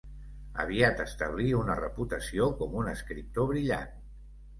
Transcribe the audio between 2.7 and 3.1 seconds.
un